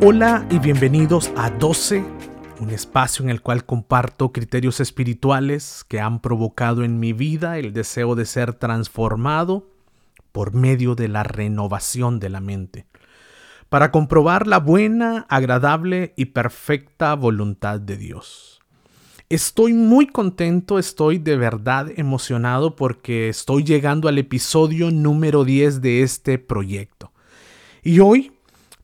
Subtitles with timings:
[0.00, 2.04] Hola y bienvenidos a 12,
[2.60, 7.72] un espacio en el cual comparto criterios espirituales que han provocado en mi vida el
[7.72, 9.66] deseo de ser transformado
[10.30, 12.86] por medio de la renovación de la mente,
[13.68, 18.60] para comprobar la buena, agradable y perfecta voluntad de Dios.
[19.28, 26.02] Estoy muy contento, estoy de verdad emocionado porque estoy llegando al episodio número 10 de
[26.02, 27.10] este proyecto.
[27.82, 28.37] Y hoy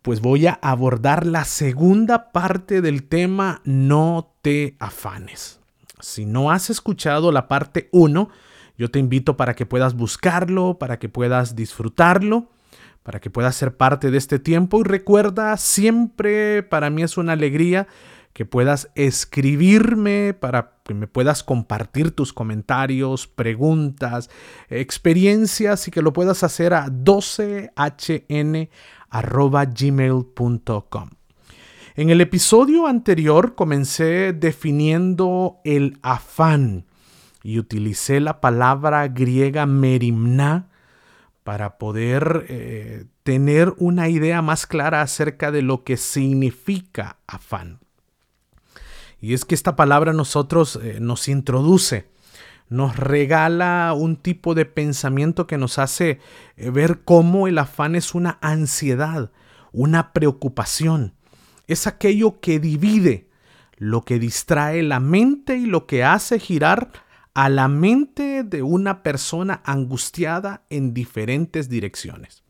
[0.05, 5.61] pues voy a abordar la segunda parte del tema No te afanes.
[5.99, 8.29] Si no has escuchado la parte 1,
[8.77, 12.51] yo te invito para que puedas buscarlo, para que puedas disfrutarlo,
[13.03, 14.83] para que puedas ser parte de este tiempo.
[14.83, 17.89] Y recuerda, siempre para mí es una alegría
[18.35, 24.29] que puedas escribirme, para que me puedas compartir tus comentarios, preguntas,
[24.69, 28.69] experiencias y que lo puedas hacer a 12hn
[29.79, 31.11] gmail.com.
[31.95, 36.87] En el episodio anterior comencé definiendo el afán
[37.45, 40.71] y utilicé la palabra griega merimna
[41.45, 47.84] para poder eh, tener una idea más clara acerca de lo que significa afán.
[49.25, 52.13] Y es que esta palabra nosotros eh, nos introduce
[52.69, 56.21] nos regala un tipo de pensamiento que nos hace
[56.59, 59.31] eh, ver cómo el afán es una ansiedad,
[59.73, 61.15] una preocupación.
[61.69, 63.31] Es aquello que divide,
[63.79, 66.93] lo que distrae la mente y lo que hace girar
[67.33, 72.45] a la mente de una persona angustiada en diferentes direcciones.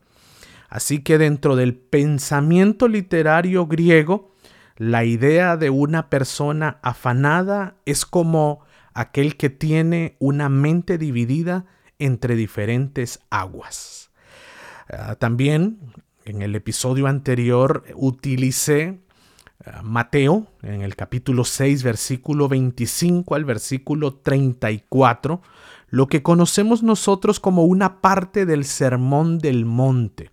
[0.67, 4.34] Así que dentro del pensamiento literario griego,
[4.77, 8.61] la idea de una persona afanada es como
[8.93, 11.65] aquel que tiene una mente dividida
[11.99, 14.11] entre diferentes aguas.
[14.89, 15.79] Ah, también
[16.25, 18.99] en el episodio anterior utilicé
[19.65, 25.41] ah, Mateo en el capítulo 6, versículo 25 al versículo 34,
[25.87, 30.31] lo que conocemos nosotros como una parte del sermón del monte.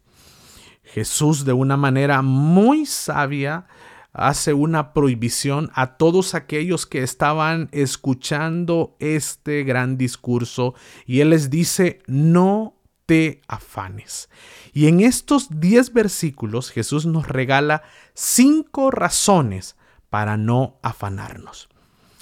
[0.83, 3.67] Jesús de una manera muy sabia
[4.13, 10.75] hace una prohibición a todos aquellos que estaban escuchando este gran discurso
[11.07, 14.29] y él les dice, no te afanes.
[14.73, 17.83] Y en estos 10 versículos Jesús nos regala
[18.15, 19.77] cinco razones
[20.11, 21.69] para no afanarnos.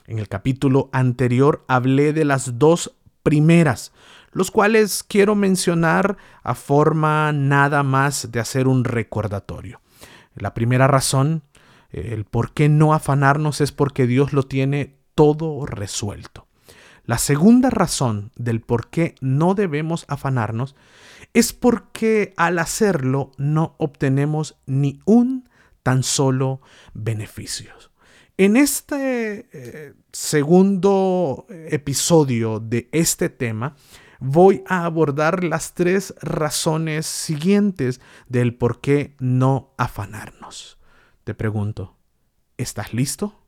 [0.07, 3.93] En el capítulo anterior hablé de las dos primeras,
[4.33, 9.81] los cuales quiero mencionar a forma nada más de hacer un recordatorio.
[10.35, 11.43] La primera razón
[11.93, 16.47] el por qué no afanarnos es porque Dios lo tiene todo resuelto.
[17.05, 20.77] La segunda razón del por qué no debemos afanarnos
[21.35, 25.49] es porque al hacerlo no obtenemos ni un
[25.83, 26.61] tan solo
[26.95, 27.73] beneficio.
[28.37, 33.77] En este eh, segundo episodio de este tema
[34.19, 40.80] voy a abordar las tres razones siguientes del por qué no afanarnos.
[41.25, 41.97] Te pregunto,
[42.57, 43.39] ¿estás listo?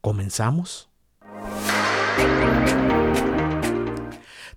[0.00, 0.90] ¿Comenzamos?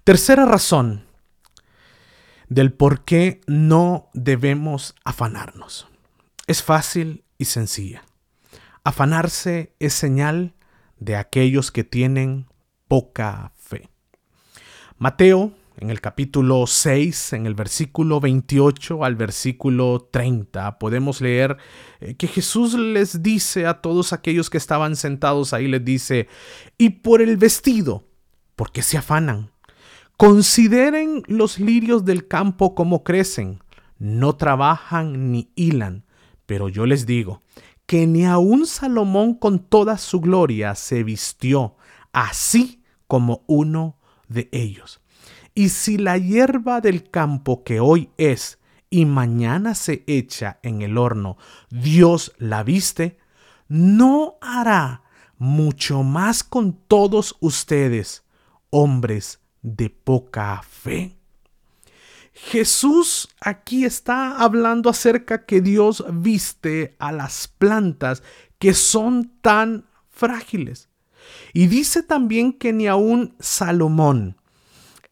[0.03, 1.05] Tercera razón
[2.49, 5.87] del por qué no debemos afanarnos.
[6.47, 8.03] Es fácil y sencilla.
[8.83, 10.55] Afanarse es señal
[10.97, 12.47] de aquellos que tienen
[12.87, 13.89] poca fe.
[14.97, 21.57] Mateo en el capítulo 6, en el versículo 28 al versículo 30, podemos leer
[21.99, 26.27] eh, que Jesús les dice a todos aquellos que estaban sentados ahí, les dice,
[26.77, 28.03] y por el vestido,
[28.55, 29.51] ¿por qué se afanan?
[30.17, 33.63] Consideren los lirios del campo como crecen,
[33.97, 36.05] no trabajan ni hilan,
[36.45, 37.41] pero yo les digo
[37.85, 41.75] que ni aun Salomón con toda su gloria se vistió
[42.11, 43.97] así como uno
[44.27, 45.02] de ellos.
[45.55, 48.59] Y si la hierba del campo que hoy es
[48.89, 51.37] y mañana se echa en el horno,
[51.69, 53.17] Dios la viste,
[53.67, 55.03] no hará
[55.37, 58.23] mucho más con todos ustedes,
[58.69, 61.17] hombres de poca fe.
[62.33, 68.23] Jesús aquí está hablando acerca que Dios viste a las plantas
[68.57, 70.89] que son tan frágiles.
[71.53, 74.37] Y dice también que ni aun Salomón,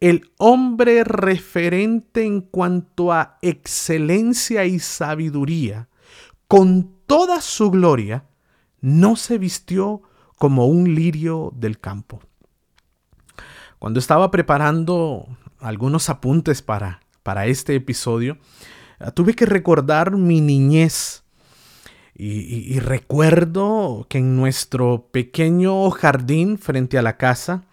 [0.01, 5.87] el hombre referente en cuanto a excelencia y sabiduría,
[6.47, 8.25] con toda su gloria,
[8.81, 10.01] no se vistió
[10.37, 12.19] como un lirio del campo.
[13.77, 15.27] Cuando estaba preparando
[15.59, 18.39] algunos apuntes para, para este episodio,
[19.13, 21.23] tuve que recordar mi niñez.
[22.15, 27.63] Y, y, recuerdo que en nuestro pequeño jardín frente a la casa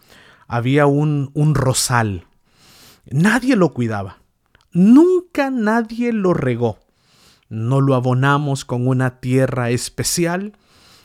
[0.49, 2.27] había un, un rosal.
[3.11, 4.19] Nadie lo cuidaba.
[4.73, 6.79] Nunca nadie lo regó.
[7.49, 10.55] No lo abonamos con una tierra especial.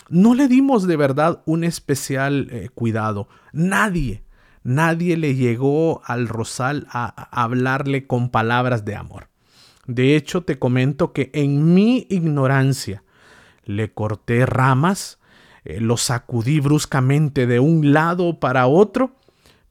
[0.09, 3.27] No le dimos de verdad un especial eh, cuidado.
[3.53, 4.23] Nadie,
[4.63, 9.29] nadie le llegó al rosal a, hablarle con palabras de amor.
[9.87, 13.03] De hecho, te comento que en mi ignorancia
[13.65, 15.19] le corté ramas,
[15.63, 19.15] eh, lo sacudí bruscamente de un lado para otro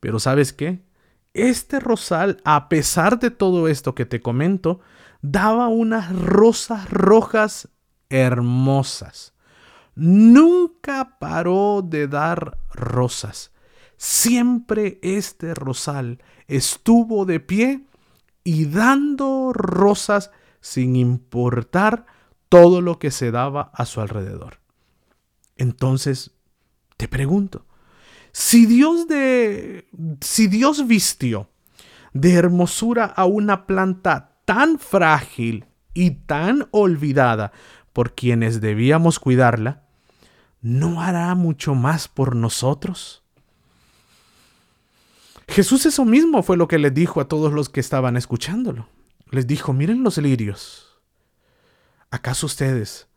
[0.03, 0.83] pero ¿sabes qué?
[1.33, 4.81] Este rosal, a pesar de todo esto que te comento,
[5.21, 7.69] daba unas rosas rojas
[8.11, 9.33] hermosas.
[9.95, 13.53] Nunca paró de dar rosas.
[13.97, 17.87] Siempre este rosal estuvo de pie
[18.43, 22.07] y dando rosas sin importar
[22.49, 24.59] todo lo que se daba a su alrededor.
[25.55, 26.33] Entonces,
[26.97, 27.67] te pregunto,
[28.33, 29.89] si Dios de
[30.21, 31.51] si Dios vistió
[32.15, 37.53] de hermosura a una planta tan frágil y tan olvidada
[37.93, 39.85] por quienes debíamos cuidarla,
[40.63, 43.23] ¿no hará mucho más por nosotros?
[45.49, 48.89] Jesús eso mismo fue lo que les dijo a todos los que estaban escuchándolo.
[49.31, 50.99] Les dijo, miren los lirios.
[52.11, 53.09] ¿Acaso ustedes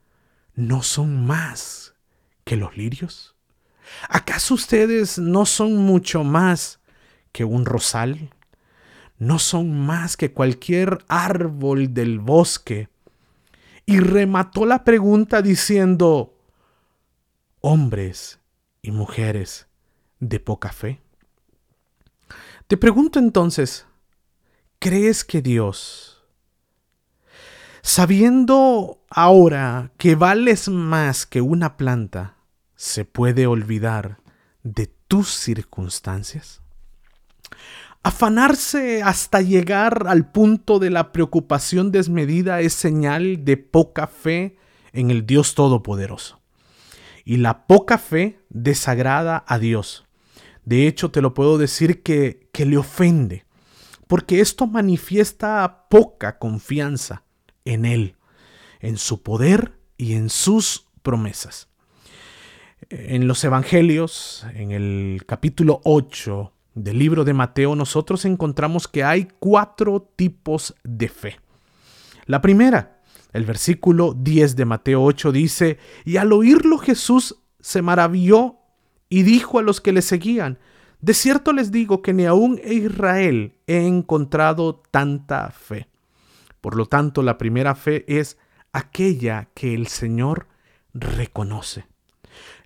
[0.53, 1.95] no son más
[2.43, 3.34] que los lirios?
[4.09, 6.79] ¿Acaso ustedes no son mucho más
[7.31, 8.33] que un rosal?
[9.17, 12.89] ¿No son más que cualquier árbol del bosque?
[13.85, 16.37] Y remató la pregunta diciendo,
[17.61, 18.39] hombres
[18.81, 19.67] y mujeres
[20.19, 21.01] de poca fe.
[22.67, 23.85] Te pregunto entonces,
[24.79, 26.23] ¿crees que Dios,
[27.81, 32.34] sabiendo ahora que vales más que una planta,
[32.75, 34.19] se puede olvidar
[34.63, 36.61] de tus circunstancias?
[38.03, 44.57] Afanarse hasta llegar al punto de la preocupación desmedida es señal de poca fe
[44.93, 46.39] en el Dios Todopoderoso.
[47.23, 50.05] Y la poca fe desagrada a Dios.
[50.65, 53.45] De hecho, te lo puedo decir que, que le ofende,
[54.07, 57.23] porque esto manifiesta poca confianza
[57.65, 58.17] en Él,
[58.81, 61.69] en su poder y en sus promesas.
[62.89, 69.27] En los Evangelios, en el capítulo 8 del libro de Mateo, nosotros encontramos que hay
[69.39, 71.39] cuatro tipos de fe.
[72.25, 73.01] La primera,
[73.33, 78.57] el versículo 10 de Mateo 8 dice, y al oírlo Jesús se maravilló
[79.09, 80.59] y dijo a los que le seguían,
[81.01, 85.87] de cierto les digo que ni aún en Israel he encontrado tanta fe.
[86.61, 88.37] Por lo tanto, la primera fe es
[88.73, 90.47] aquella que el Señor
[90.93, 91.85] reconoce.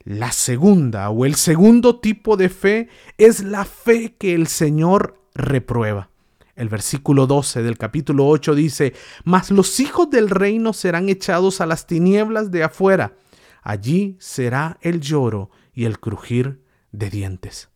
[0.03, 6.10] La segunda o el segundo tipo de fe es la fe que el Señor reprueba.
[6.56, 11.65] El versículo 12 del capítulo 8 dice, Mas los hijos del reino serán echados a
[11.65, 13.13] las tinieblas de afuera.
[13.62, 17.70] Allí será el lloro y el crujir de dientes.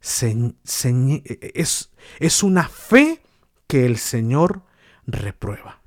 [0.00, 3.22] es, es una fe
[3.66, 4.62] que el Señor
[5.06, 5.80] reprueba.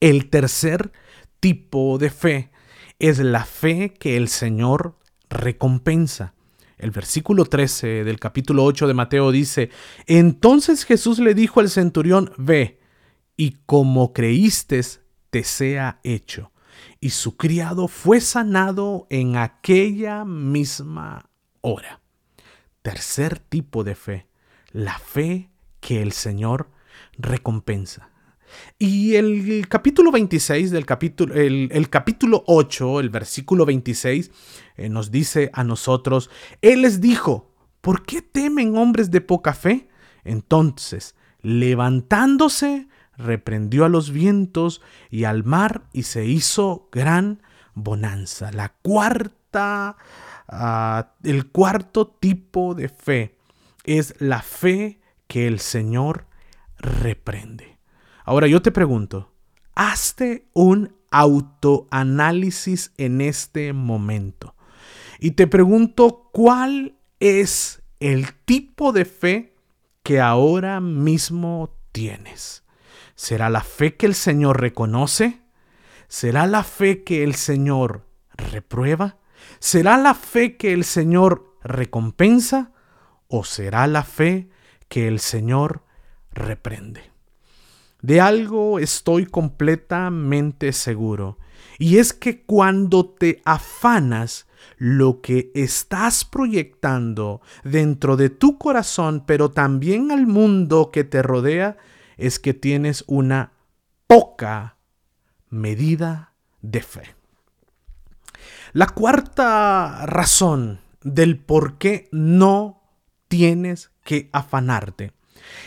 [0.00, 0.92] El tercer
[1.40, 2.50] tipo de fe
[3.08, 4.96] es la fe que el Señor
[5.28, 6.34] recompensa.
[6.78, 9.70] El versículo 13 del capítulo 8 de Mateo dice,
[10.06, 12.80] entonces Jesús le dijo al centurión, ve,
[13.36, 14.80] y como creíste,
[15.28, 16.50] te sea hecho.
[16.98, 21.28] Y su criado fue sanado en aquella misma
[21.60, 22.00] hora.
[22.80, 24.26] Tercer tipo de fe,
[24.72, 26.70] la fe que el Señor
[27.18, 28.13] recompensa.
[28.78, 34.30] Y el capítulo 26 del capítulo, el, capítulo 8, el versículo 26,
[34.76, 36.30] eh, nos dice a nosotros,
[36.62, 39.88] Él les dijo, ¿por qué temen hombres de poca fe?
[40.24, 44.80] Entonces, levantándose, reprendió a los vientos
[45.10, 47.42] y al mar y se hizo gran
[47.74, 48.50] bonanza.
[48.52, 49.96] La cuarta,
[50.48, 53.36] ah, el cuarto tipo de fe
[53.84, 56.26] es la fe que el Señor
[56.78, 57.73] reprende.
[58.24, 59.30] Ahora yo te pregunto,
[59.74, 64.54] hazte un autoanálisis en este momento.
[65.20, 69.54] Y te pregunto, ¿cuál es el tipo de fe
[70.02, 72.64] que ahora mismo tienes?
[73.14, 75.42] ¿Será la fe que el Señor reconoce?
[76.08, 79.18] ¿Será la fe que el Señor reprueba?
[79.60, 82.72] ¿Será la fe que el Señor recompensa?
[83.28, 84.48] ¿O será la fe
[84.88, 85.84] que el Señor
[86.32, 87.13] reprende?
[88.04, 91.38] De algo estoy completamente seguro,
[91.78, 94.46] y es que cuando te afanas,
[94.76, 101.78] lo que estás proyectando dentro de tu corazón, pero también al mundo que te rodea,
[102.18, 103.52] es que tienes una
[104.06, 104.76] poca
[105.48, 107.14] medida de fe.
[108.74, 112.82] La cuarta razón del por qué no
[113.28, 115.14] tienes que afanarte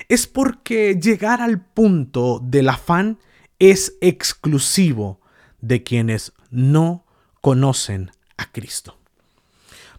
[0.10, 3.20] es porque llegar al punto del afán
[3.60, 5.20] es exclusivo
[5.62, 7.06] de quienes no
[7.42, 8.98] conocen a Cristo.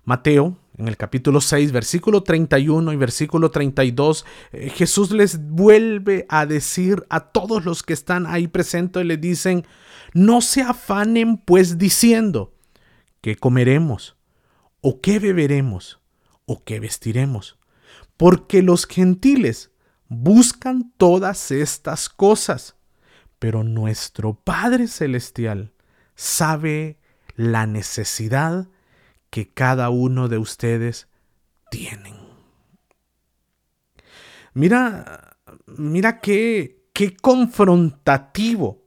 [0.04, 6.46] Mateo, en el capítulo 6, versículo 31 y versículo 32, eh, Jesús les vuelve a
[6.46, 9.66] decir a todos los que están ahí presentes, le dicen,
[10.14, 12.54] no se afanen pues diciendo,
[13.20, 14.16] ¿qué comeremos?
[14.80, 16.00] ¿O qué beberemos?
[16.46, 17.58] ¿O qué vestiremos?
[18.16, 19.67] Porque los gentiles
[20.08, 22.76] buscan todas estas cosas,
[23.38, 25.72] pero nuestro Padre Celestial
[26.14, 26.98] sabe
[27.36, 28.68] la necesidad
[29.30, 31.08] que cada uno de ustedes
[31.70, 32.16] tienen.
[34.54, 35.36] Mira,
[35.66, 38.82] mira qué, qué confrontativo,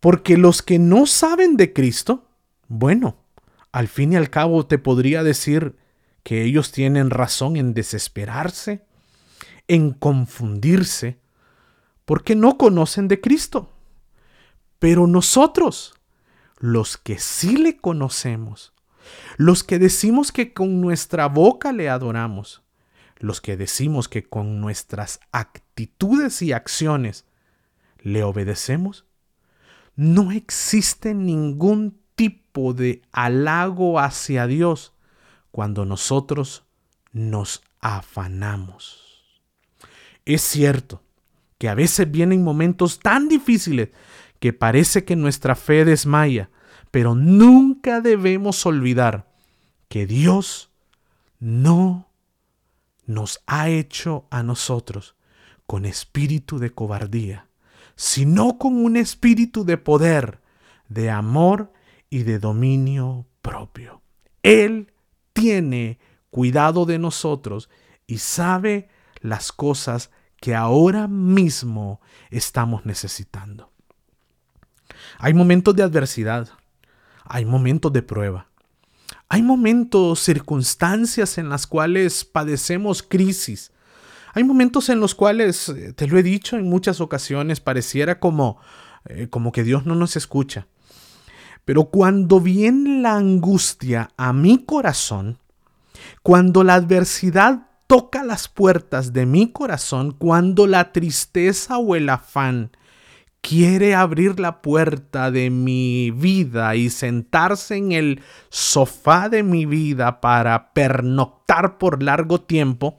[0.00, 2.28] porque los que no saben de Cristo,
[2.68, 3.24] bueno,
[3.72, 5.76] al fin y al cabo te podría decir
[6.22, 8.85] que ellos tienen razón en desesperarse,
[9.68, 11.18] en confundirse,
[12.04, 13.72] porque no conocen de Cristo.
[14.78, 15.94] Pero nosotros,
[16.58, 18.72] los que sí le conocemos,
[19.36, 22.62] los que decimos que con nuestra boca le adoramos,
[23.18, 27.24] los que decimos que con nuestras actitudes y acciones
[28.00, 29.06] le obedecemos,
[29.94, 34.92] no existe ningún tipo de halago hacia Dios
[35.50, 36.64] cuando nosotros
[37.12, 39.05] nos afanamos.
[40.26, 41.02] Es cierto
[41.56, 43.90] que a veces vienen momentos tan difíciles
[44.40, 46.50] que parece que nuestra fe desmaya,
[46.90, 49.32] pero nunca debemos olvidar
[49.88, 50.70] que Dios
[51.38, 52.10] no
[53.06, 55.14] nos ha hecho a nosotros
[55.66, 57.48] con espíritu de cobardía,
[57.94, 60.40] sino con un espíritu de poder,
[60.88, 61.72] de amor
[62.10, 64.02] y de dominio propio.
[64.42, 64.92] Él
[65.32, 65.98] tiene
[66.30, 67.68] cuidado de nosotros
[68.06, 68.88] y sabe
[69.20, 72.00] las cosas que ahora mismo
[72.30, 73.70] estamos necesitando.
[75.18, 76.48] Hay momentos de adversidad,
[77.24, 78.48] hay momentos de prueba,
[79.28, 83.72] hay momentos, circunstancias en las cuales padecemos crisis,
[84.34, 88.58] hay momentos en los cuales, eh, te lo he dicho en muchas ocasiones, pareciera como,
[89.06, 90.66] eh, como que Dios no nos escucha.
[91.64, 95.38] Pero cuando viene la angustia a mi corazón,
[96.22, 102.70] cuando la adversidad toca las puertas de mi corazón cuando la tristeza o el afán
[103.40, 110.20] quiere abrir la puerta de mi vida y sentarse en el sofá de mi vida
[110.20, 112.98] para pernoctar por largo tiempo,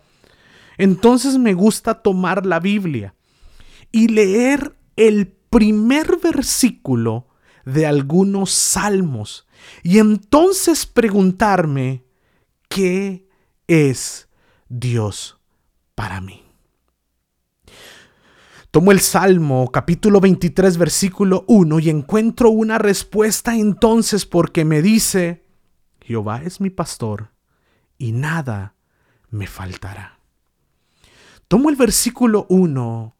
[0.77, 3.13] entonces me gusta tomar la Biblia
[3.91, 7.27] y leer el primer versículo
[7.65, 9.47] de algunos salmos
[9.83, 12.05] y entonces preguntarme,
[12.69, 13.27] ¿qué
[13.67, 14.26] es
[14.69, 15.39] Dios
[15.95, 16.43] para mí.
[18.71, 25.45] Tomo el Salmo capítulo 23 versículo 1 y encuentro una respuesta entonces porque me dice,
[26.01, 27.31] Jehová es mi pastor
[27.97, 28.75] y nada
[29.29, 30.19] me faltará.
[31.47, 33.15] Tomo el versículo 1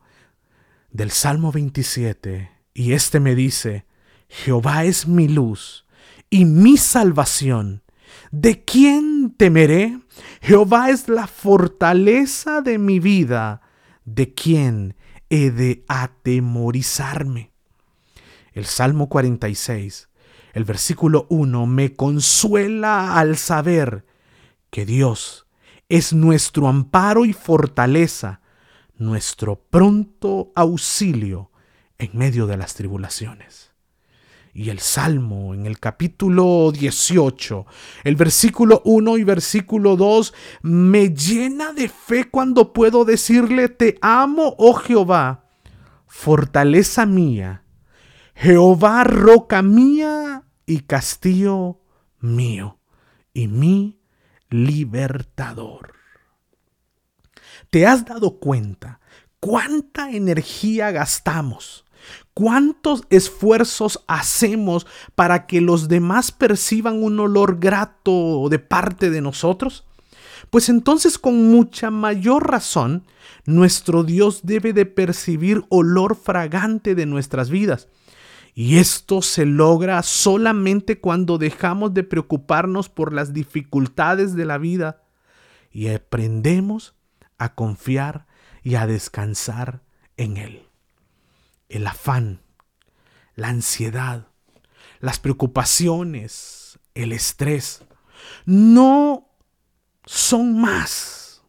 [0.92, 3.86] del Salmo 27 y este me dice,
[4.28, 5.86] Jehová es mi luz
[6.30, 7.84] y mi salvación.
[8.32, 10.00] ¿De quién temeré?
[10.42, 13.62] Jehová es la fortaleza de mi vida.
[14.06, 14.96] ¿De quién
[15.30, 17.52] he de atemorizarme?
[18.54, 20.10] El Salmo 46,
[20.54, 24.06] el versículo 1, me consuela al saber
[24.70, 25.48] que Dios
[25.90, 28.42] es nuestro amparo y fortaleza,
[28.98, 31.52] nuestro pronto auxilio
[31.98, 33.67] en medio de las tribulaciones
[34.58, 37.68] y el Salmo en el capítulo 18,
[38.04, 40.34] el versículo 1 y versículo 2,
[40.64, 45.46] me llena de fe cuando puedo decirle, te amo, oh Jehová,
[46.08, 47.62] fortaleza mía,
[48.34, 51.80] Jehová roca mía y castillo
[52.20, 52.80] mío,
[53.36, 54.00] y mi
[54.50, 55.94] libertador.
[57.70, 59.02] ¿Te has dado cuenta
[59.40, 61.86] cuánta energía gastamos?
[62.34, 64.86] ¿Cuántos esfuerzos hacemos
[65.16, 69.86] para que los demás perciban un olor grato de parte de nosotros?
[70.50, 73.06] Pues entonces con mucha mayor razón
[73.46, 77.88] nuestro Dios debe de percibir olor fragante de nuestras vidas.
[78.54, 85.04] Y esto se logra solamente cuando dejamos de preocuparnos por las dificultades de la vida
[85.72, 86.96] y aprendemos
[87.38, 88.26] a confiar
[88.64, 89.84] y a descansar
[90.18, 90.67] en Él.
[91.70, 92.42] El afán,
[93.36, 94.28] la ansiedad,
[95.00, 97.84] las preocupaciones, el estrés,
[98.46, 99.30] no
[100.06, 101.44] son más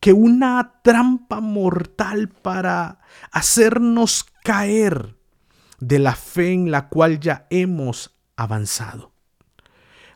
[0.00, 5.16] que una trampa mortal para hacernos caer
[5.80, 9.12] de la fe en la cual ya hemos avanzado.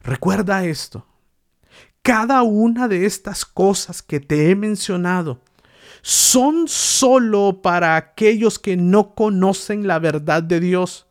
[0.02, 1.06] Recuerda esto.
[2.02, 5.42] Cada una de estas cosas que te he mencionado
[6.02, 11.06] son solo para aquellos que no conocen la verdad de Dios.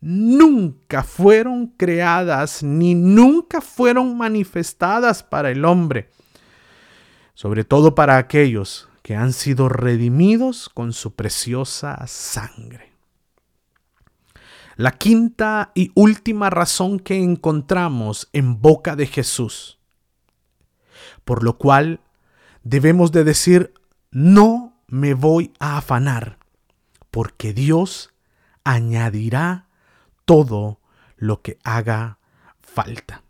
[0.00, 6.10] Nunca fueron creadas ni nunca fueron manifestadas para el hombre,
[7.34, 12.92] sobre todo para aquellos que han sido redimidos con su preciosa sangre.
[14.76, 19.80] La quinta y última razón que encontramos en boca de Jesús
[21.24, 22.00] por lo cual
[22.64, 23.72] debemos de decir,
[24.10, 26.38] no me voy a afanar,
[27.10, 28.12] porque Dios
[28.64, 29.68] añadirá
[30.24, 30.80] todo
[31.16, 32.18] lo que haga
[32.60, 33.22] falta.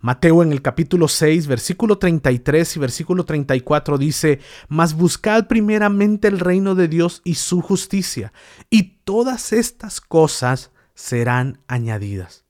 [0.00, 6.38] Mateo en el capítulo 6, versículo 33 y versículo 34 dice, Mas buscad primeramente el
[6.38, 8.32] reino de Dios y su justicia,
[8.70, 12.44] y todas estas cosas serán añadidas.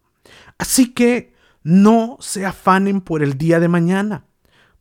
[0.59, 4.27] Así que no se afanen por el día de mañana,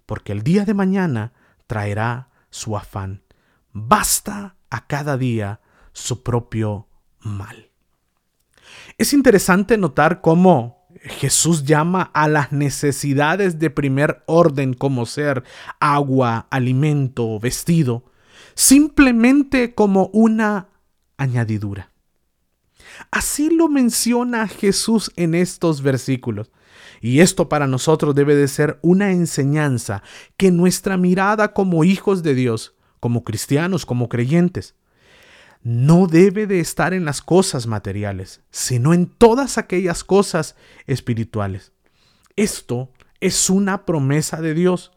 [0.05, 1.33] porque el día de mañana
[1.67, 3.21] traerá su afán.
[3.73, 5.59] Basta a cada día
[5.91, 6.87] su propio
[7.19, 7.69] mal.
[8.97, 15.43] Es interesante notar cómo Jesús llama a las necesidades de primer orden como ser
[15.81, 18.05] agua, alimento, vestido,
[18.53, 20.69] simplemente como una
[21.17, 21.91] añadidura.
[23.11, 26.51] Así lo menciona Jesús en estos versículos.
[27.05, 30.01] Y esto para nosotros debe de ser una enseñanza
[30.37, 34.73] que nuestra mirada como hijos de Dios, como cristianos, como creyentes,
[35.61, 40.55] no debe de estar en las cosas materiales, sino en todas aquellas cosas
[40.87, 41.73] espirituales.
[42.37, 42.89] Esto
[43.19, 44.91] es una promesa de Dios.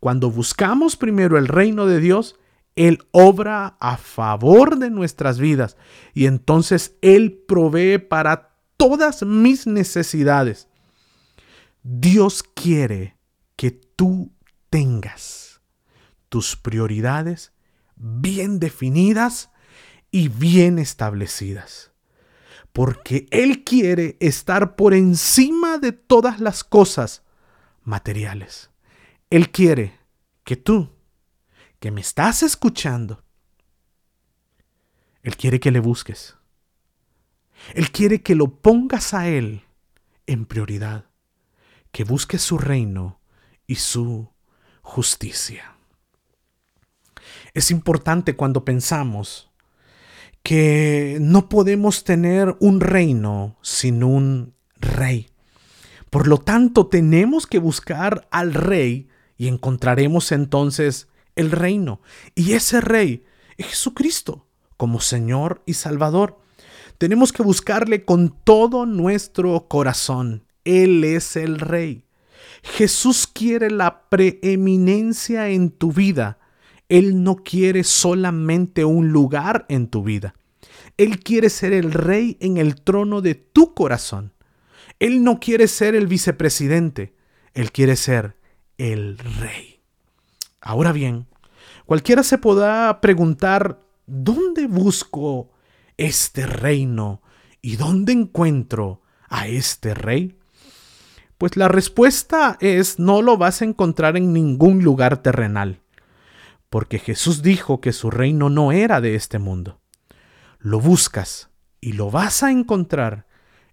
[0.00, 2.38] Cuando buscamos primero el reino de Dios,
[2.76, 5.78] Él obra a favor de nuestras vidas
[6.12, 10.68] y entonces Él provee para todas mis necesidades.
[11.86, 13.18] Dios quiere
[13.56, 14.32] que tú
[14.70, 15.60] tengas
[16.30, 17.52] tus prioridades
[17.94, 19.50] bien definidas
[20.10, 21.92] y bien establecidas.
[22.72, 27.22] Porque Él quiere estar por encima de todas las cosas
[27.82, 28.70] materiales.
[29.28, 30.00] Él quiere
[30.42, 30.90] que tú,
[31.80, 33.22] que me estás escuchando,
[35.22, 36.34] Él quiere que le busques.
[37.74, 39.64] Él quiere que lo pongas a Él
[40.26, 41.13] en prioridad
[41.94, 43.20] que busque su reino
[43.68, 44.28] y su
[44.82, 45.76] justicia.
[47.54, 49.52] Es importante cuando pensamos
[50.42, 55.28] que no podemos tener un reino sin un rey.
[56.10, 62.00] Por lo tanto, tenemos que buscar al rey y encontraremos entonces el reino.
[62.34, 63.24] Y ese rey
[63.56, 66.40] es Jesucristo como Señor y Salvador.
[66.98, 72.04] Tenemos que buscarle con todo nuestro corazón él es el Rey.
[72.62, 76.38] Jesús quiere la preeminencia en tu vida.
[76.88, 80.34] Él no quiere solamente un lugar en tu vida.
[80.96, 84.32] Él quiere ser el rey en el trono de tu corazón.
[84.98, 87.14] Él no quiere ser el vicepresidente.
[87.52, 88.36] Él quiere ser
[88.78, 89.80] el rey.
[90.60, 91.26] Ahora bien,
[91.84, 95.50] cualquiera se podrá preguntar, ¿dónde busco
[95.96, 97.22] este reino
[97.60, 100.36] y dónde encuentro a este rey?
[101.38, 105.80] Pues la respuesta es no lo vas a encontrar en ningún lugar terrenal,
[106.70, 109.80] porque Jesús dijo que su reino no era de este mundo.
[110.58, 113.26] Lo buscas y lo vas a encontrar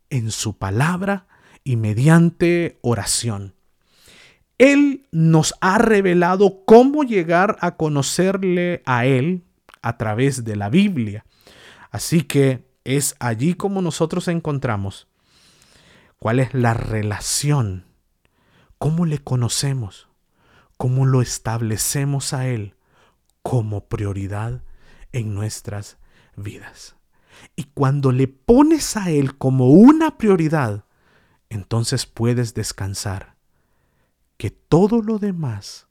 [0.10, 1.28] en su palabra
[1.64, 3.56] y mediante oración.
[4.58, 9.44] Él nos ha revelado cómo llegar a conocerle a Él,
[9.82, 11.26] a través de la Biblia.
[11.90, 15.08] Así que es allí como nosotros encontramos
[16.22, 17.88] cuál es la relación,
[18.78, 20.08] cómo le conocemos,
[20.78, 22.76] cómo lo establecemos a Él
[23.42, 24.64] como prioridad
[25.14, 25.98] en nuestras
[26.36, 26.96] vidas.
[27.56, 30.86] Y cuando le pones a Él como una prioridad,
[31.50, 33.36] entonces puedes descansar,
[34.38, 35.88] que todo lo demás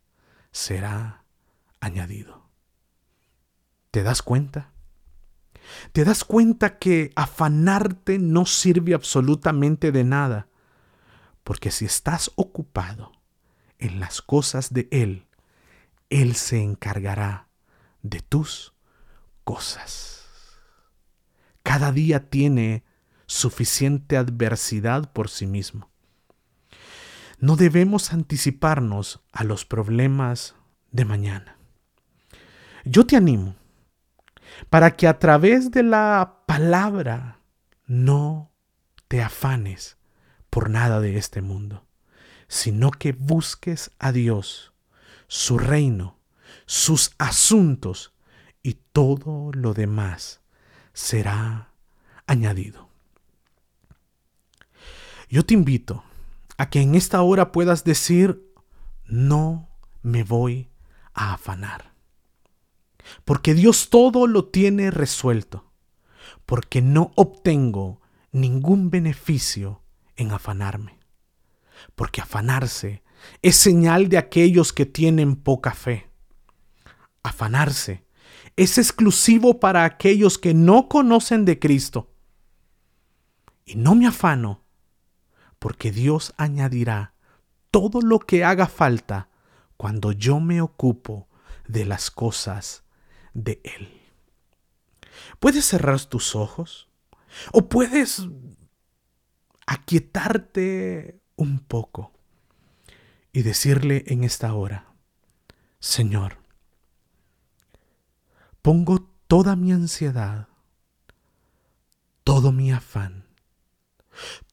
[0.53, 1.25] será
[1.81, 2.49] añadido.
[3.90, 4.71] ¿Te das cuenta?
[5.92, 10.48] ¿Te das cuenta que afanarte no sirve absolutamente de nada?
[11.44, 13.12] Porque si estás ocupado
[13.78, 15.26] en las cosas de Él,
[16.11, 17.48] Él se encargará
[18.02, 18.74] de tus
[19.44, 20.26] cosas.
[21.62, 22.85] Cada día tiene
[23.26, 25.90] suficiente adversidad por sí mismo.
[27.38, 30.54] No debemos anticiparnos a los problemas
[30.90, 31.56] de mañana.
[32.85, 33.54] Yo te animo
[34.68, 37.40] para que a través de la palabra
[37.87, 38.51] no
[39.09, 39.96] te afanes
[40.51, 41.87] por nada de este mundo,
[42.49, 44.73] sino que busques a Dios,
[45.29, 46.18] su reino,
[46.66, 48.12] sus asuntos
[48.62, 50.40] y todo lo demás
[50.92, 51.73] será
[52.27, 52.88] añadido.
[55.29, 56.05] Yo te invito
[56.59, 58.53] a que en esta hora puedas decir,
[59.05, 59.68] no
[60.03, 60.68] me voy
[61.14, 61.89] a afanar.
[63.25, 65.73] Porque Dios todo lo tiene resuelto.
[66.46, 68.01] Porque no obtengo
[68.33, 69.83] ningún beneficio
[70.16, 70.99] en afanarme.
[71.94, 73.03] Porque afanarse
[73.42, 76.11] es señal de aquellos que tienen poca fe.
[77.23, 78.05] Afanarse
[78.57, 82.11] es exclusivo para aquellos que no conocen de Cristo.
[83.64, 84.64] Y no me afano
[85.61, 87.14] porque Dios añadirá
[87.70, 89.29] todo lo que haga falta
[89.77, 91.29] cuando yo me ocupo
[91.68, 92.83] de las cosas
[93.35, 93.88] de Él.
[95.38, 96.88] Puedes cerrar tus ojos
[97.53, 98.27] o puedes
[99.66, 102.12] aquietarte un poco
[103.33, 104.93] y decirle en esta hora,
[105.79, 106.38] Señor,
[108.62, 110.49] pongo toda mi ansiedad,
[112.25, 113.27] todo mi afán,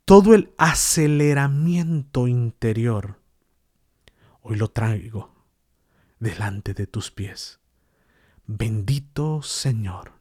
[0.06, 3.20] todo el aceleramiento interior,
[4.42, 5.36] hoy lo traigo
[6.20, 7.60] delante de tus pies.
[8.50, 10.14] Bendito Señor,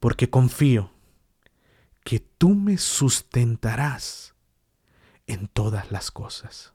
[0.00, 0.90] porque confío
[2.04, 4.34] que tú me sustentarás
[5.26, 6.72] en todas las cosas.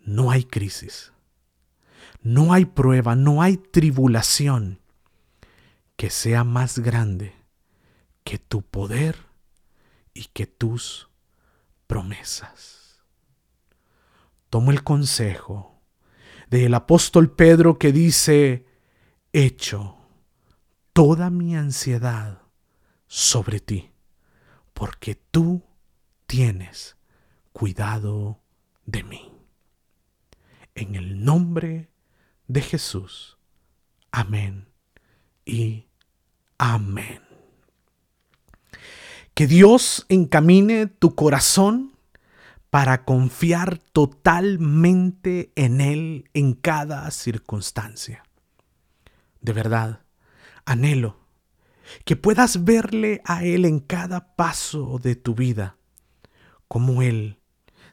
[0.00, 1.12] No hay crisis,
[2.22, 4.80] no hay prueba, no hay tribulación
[5.96, 7.36] que sea más grande
[8.24, 9.16] que tu poder
[10.12, 11.08] y que tus
[11.86, 13.00] promesas.
[14.50, 15.73] Tomo el consejo
[16.60, 18.64] del apóstol Pedro que dice,
[19.32, 19.96] hecho
[20.92, 22.42] toda mi ansiedad
[23.08, 23.90] sobre ti,
[24.72, 25.64] porque tú
[26.28, 26.96] tienes
[27.52, 28.40] cuidado
[28.86, 29.32] de mí.
[30.76, 31.90] En el nombre
[32.46, 33.36] de Jesús.
[34.12, 34.68] Amén
[35.44, 35.88] y
[36.56, 37.20] amén.
[39.34, 41.93] Que Dios encamine tu corazón
[42.74, 48.24] para confiar totalmente en Él en cada circunstancia.
[49.40, 50.00] De verdad,
[50.64, 51.20] anhelo
[52.04, 55.76] que puedas verle a Él en cada paso de tu vida,
[56.66, 57.38] como Él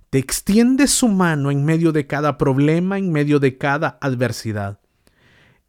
[0.09, 4.79] te extiende su mano en medio de cada problema, en medio de cada adversidad.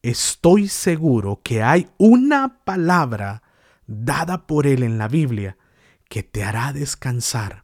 [0.01, 3.43] Estoy seguro que hay una palabra
[3.87, 5.59] dada por Él en la Biblia
[6.09, 7.62] que te hará descansar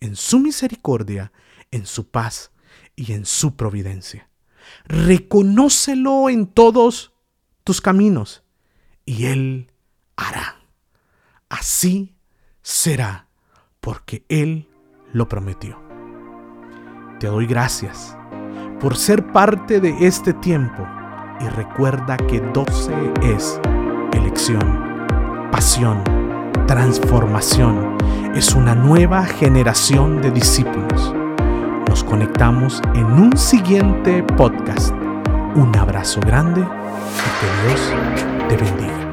[0.00, 1.32] en su misericordia,
[1.70, 2.50] en su paz
[2.96, 4.28] y en su providencia.
[4.84, 7.12] Reconócelo en todos
[7.64, 8.42] tus caminos
[9.04, 9.72] y Él
[10.16, 10.56] hará.
[11.48, 12.14] Así
[12.62, 13.28] será,
[13.80, 14.68] porque Él
[15.12, 15.80] lo prometió.
[17.18, 18.16] Te doy gracias
[18.80, 20.86] por ser parte de este tiempo
[21.40, 23.60] y recuerda que 12 es
[24.12, 25.06] elección,
[25.50, 26.02] pasión,
[26.66, 27.96] transformación.
[28.34, 31.12] Es una nueva generación de discípulos.
[31.88, 34.94] Nos conectamos en un siguiente podcast.
[35.56, 37.92] Un abrazo grande y que Dios
[38.48, 39.09] te bendiga.